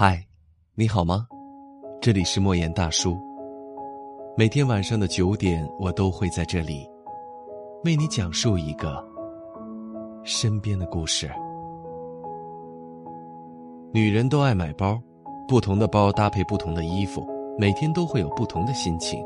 [0.00, 0.24] 嗨，
[0.76, 1.26] 你好吗？
[2.00, 3.18] 这里是莫言大叔。
[4.36, 6.88] 每天晚上的九点，我都会在这里，
[7.82, 9.04] 为你讲述一个
[10.22, 11.28] 身边的故事。
[13.92, 15.02] 女人都爱买包，
[15.48, 17.26] 不同的包搭配不同的衣服，
[17.58, 19.20] 每天都会有不同的心情。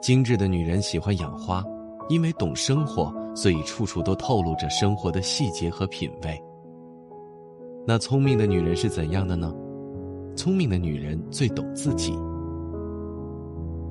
[0.00, 1.62] 精致的女人喜欢养花，
[2.08, 6.42] 因为懂生活，所以处处都透露着生活的细节和品味。
[7.88, 9.54] 那聪明的女人是怎样的呢？
[10.34, 12.18] 聪明的女人最懂自己。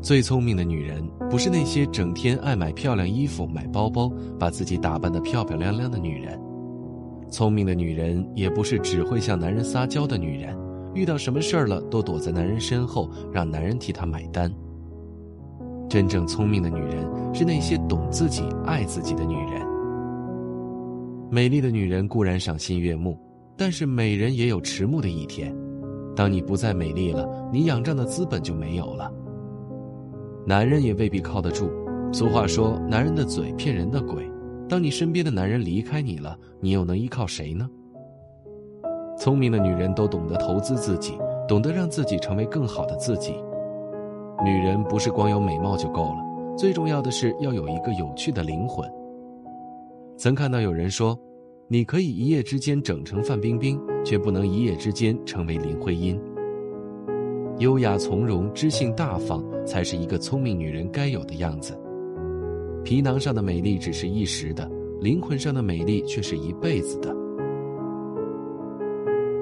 [0.02, 6.38] 最聪明的女人不是那些整天爱买漂亮衣服、买包包，把自己打扮得漂漂亮亮的女人。
[7.32, 10.54] 聪明的女人也不是只会向男人撒娇的女人，
[10.94, 14.54] 遇到什么事儿了都躲在男人身后，让男人替她买单。
[15.88, 19.66] 真正聪明的女人是那些懂自己、爱自己的女人。
[21.32, 23.18] 美丽的女人固然赏心悦目。
[23.58, 25.56] 但是美人也有迟暮的一天，
[26.14, 29.10] 当你不再美丽了，你仰仗的资本就没有了。
[30.46, 31.72] 男人也未必靠得住，
[32.12, 34.30] 俗话说“男人的嘴骗人的鬼”。
[34.68, 37.70] 当你身边的男人离开你了，你又能依靠谁呢？
[39.18, 43.36] 聪明的女人都懂得投资自己，懂得让自己成为更好的自己。
[44.44, 46.18] 女人不是光有美貌就够了，
[46.58, 48.86] 最重要的是要有一个有趣的灵魂。
[50.18, 51.18] 曾看到有人说。
[51.68, 56.20] 你可以一夜之间整成范冰冰，却不能一夜之间成为林徽因。
[57.58, 61.76] 优雅从容、知性大方，才是一个聪明女人该有的样子。
[62.84, 64.70] 皮囊上的美丽只是一时的，
[65.02, 67.16] 灵魂上的美丽却是一辈子的。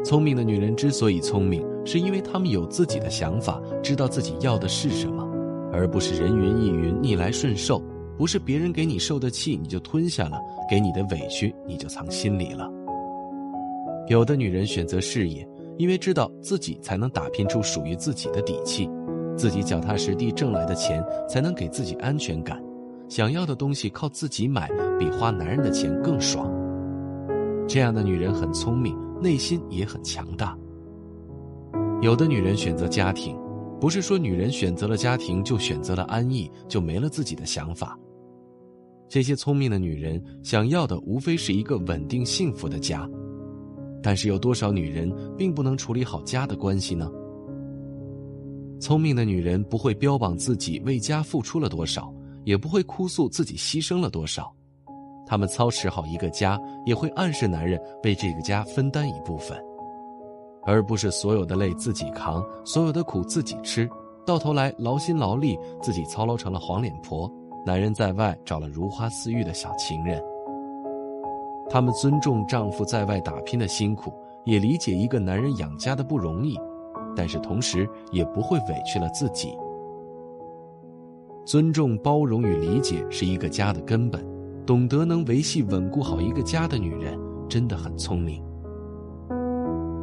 [0.05, 5.27] 聪明的女人之所以聪明，是因为她们有自己的想法，知道自己要的是什么，
[5.73, 7.83] 而不是人云亦云、逆来顺受。
[8.17, 12.69] 不是别人给你受的气你就吞下了，给你的委屈你就藏心里了。
[14.07, 15.47] 有的女人选择事业，
[15.77, 18.89] 因为知道自己才能打拼出属于自己的底气，
[19.35, 22.61] 自己脚踏实地挣来的钱才能给自己安全感，
[23.09, 24.69] 想要的东西靠自己买，
[24.99, 26.51] 比花男人的钱更爽。
[27.67, 30.57] 这样的女人很聪明，内心也很强大。
[32.01, 33.37] 有的女人选择家庭。
[33.79, 37.99] 不是说女人选择了家庭就选择了安逸，就没了自己的想法。
[39.13, 43.07] 这些聪明的女人想要的无非是一个稳定幸福的家，
[44.01, 45.07] 但是有多少女人
[45.37, 47.11] 并不能处理好家的关系呢？
[48.79, 52.11] 聪明的女人不会标榜自己为家付出了多少，
[52.43, 54.51] 也不会哭诉自己牺牲了多少，
[55.27, 59.55] 她们操持好一个家，也会暗示男人为这个家分担一部分。
[60.63, 63.87] 而不是所有的累自己扛，所有的苦自己吃，
[64.25, 67.31] 到头来劳心劳力，自己操劳成了黄脸婆，
[67.65, 70.21] 男人在外找了如花似玉的小情人。
[71.69, 74.13] 他们尊重丈夫在外打拼的辛苦，
[74.43, 76.59] 也理解一个男人养家的不容易，
[77.15, 79.57] 但是同时也不会委屈了自己。
[81.45, 84.23] 尊重、包容与理解是一个家的根本，
[84.65, 87.17] 懂得能维系、稳固好一个家的女人，
[87.49, 88.43] 真的很聪明。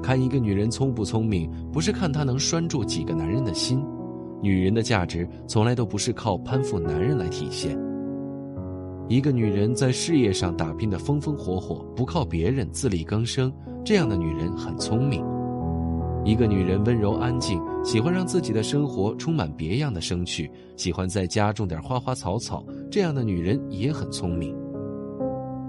[0.03, 3.85] 看一个女人聪不聪明，不是看她能拴住几个男人的心。
[4.43, 7.79] 女人的价值从来都不是靠攀附男人来体现。
[9.09, 13.53] 一个女人在事业上打拼的风风火火，不靠别人自力更生，
[13.85, 15.25] 这样的女人很聪明。
[16.25, 24.55] 一个女人温柔安静，喜欢让自己的生活充满别样的生趣，喜欢在家种点花花草草，这样的女人也很聪明。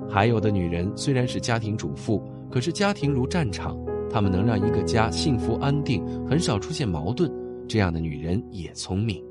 [0.10, 2.22] 还有的女人虽然是家庭主妇，
[2.52, 3.78] 可是家庭如战场。
[4.10, 7.32] 她们能让一个家幸福安定，很少出现矛盾，
[7.72, 9.24] 这样的女人也聪明。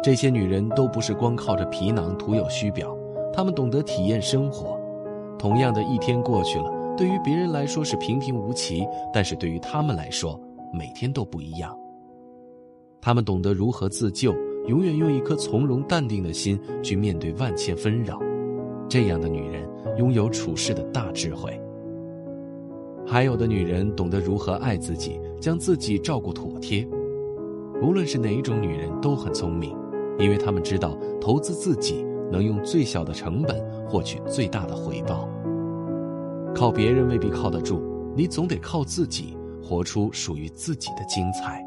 [0.00, 2.96] 这些女人都不是光靠着皮囊徒有虚表，
[3.32, 4.78] 她们懂得体验生活。
[5.40, 10.40] 同样的一天过去了，对于别人来说是平平无奇，但是对于她们来说，
[10.72, 11.76] 每天都不一样。
[13.00, 14.32] 她们懂得如何自救，
[14.68, 18.20] 永远用一颗从容淡定的心去面对万千纷扰。
[18.88, 19.68] 这样的女人
[19.98, 21.60] 拥有处事的大智慧。
[23.06, 26.86] 还有的女人懂得如何爱自己，将自己照顾妥帖。
[27.80, 29.76] 无论是哪一种女人都很聪明，
[30.18, 35.28] 因为她们知道投资自己能用最小的成本获取最大的回报。
[36.54, 37.80] 靠别人未必靠得住，
[38.16, 41.62] 你总得靠自己，活出属于自己的精彩。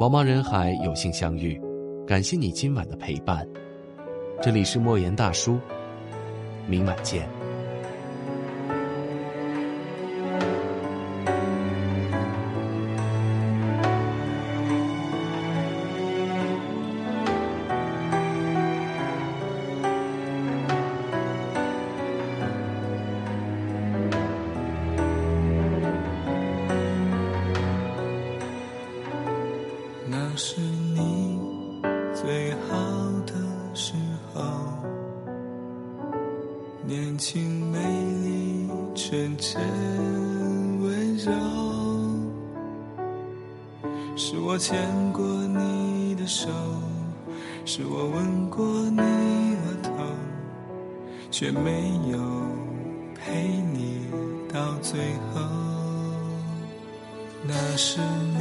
[0.00, 1.60] 茫茫人海，有幸相遇，
[2.06, 3.46] 感谢你今晚的陪伴。
[4.40, 5.58] 这里是莫言大叔，
[6.66, 7.43] 明晚见。
[30.36, 31.38] 是你
[32.12, 32.76] 最好
[33.24, 33.34] 的
[33.72, 33.94] 时
[34.32, 34.42] 候，
[36.84, 37.78] 年轻美
[38.22, 39.62] 丽，纯真
[40.82, 41.30] 温柔，
[44.16, 44.76] 是我牵
[45.12, 46.48] 过你的手，
[47.64, 49.90] 是我吻过你额头，
[51.30, 52.18] 却没有
[53.14, 54.08] 陪你
[54.52, 55.00] 到最
[55.32, 55.40] 后。
[57.46, 58.38] 那是你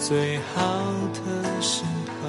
[0.00, 0.62] 最好
[1.12, 1.84] 的时
[2.22, 2.28] 候，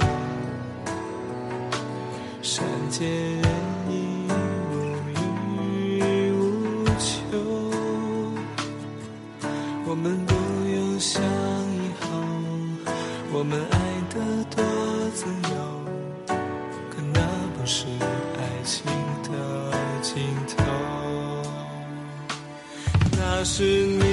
[2.42, 3.44] 善解人
[3.90, 4.28] 意，
[4.70, 4.74] 无
[5.10, 7.40] 欲无求。
[9.88, 10.34] 我们不
[10.70, 12.06] 用想以后，
[13.34, 13.78] 我们爱
[14.10, 14.16] 得
[14.54, 14.64] 多
[15.16, 15.56] 自由，
[16.28, 17.20] 可那
[17.58, 17.88] 不是
[18.38, 18.86] 爱情
[19.24, 19.30] 的
[20.02, 20.22] 尽
[20.56, 20.62] 头。
[23.18, 24.04] 那是你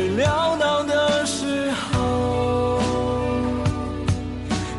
[0.00, 2.80] 最潦倒的时候，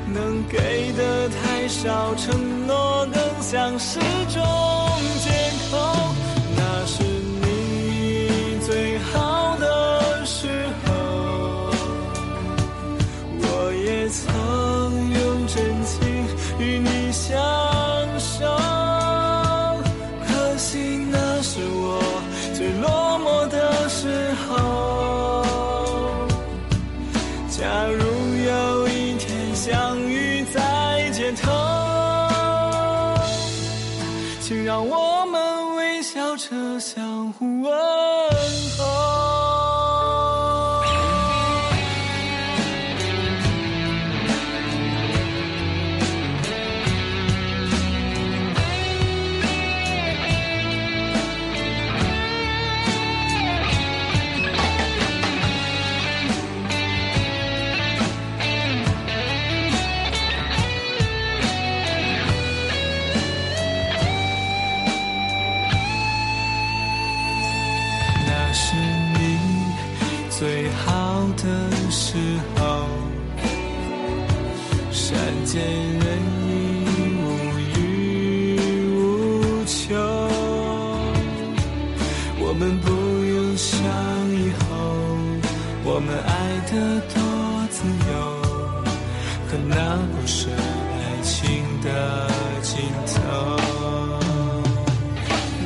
[0.08, 4.00] 能给的太少，承诺更像是
[4.34, 4.42] 种
[27.52, 28.06] 假如
[28.46, 31.52] 有一天相遇在街头，
[34.40, 37.81] 请让我们微笑着相互问
[75.52, 76.06] 见人
[76.48, 76.50] 意，
[77.20, 77.28] 无
[77.60, 78.56] 欲
[78.88, 78.96] 无
[79.66, 79.76] 求。
[82.40, 83.76] 我们不用想
[84.32, 84.64] 以后，
[85.84, 86.32] 我们爱
[86.72, 86.74] 得
[87.14, 87.16] 多
[87.70, 87.84] 自
[88.14, 88.16] 由，
[89.50, 89.76] 可那
[90.16, 90.56] 不是爱
[91.22, 91.36] 情
[91.84, 91.86] 的
[92.62, 92.72] 尽
[93.08, 93.20] 头。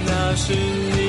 [0.07, 1.04] 那是你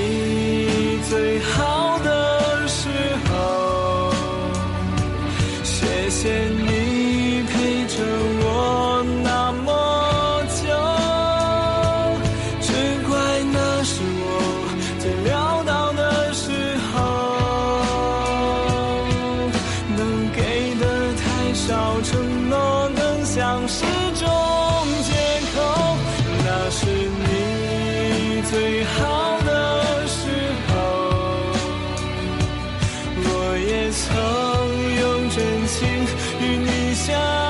[37.06, 37.45] 想。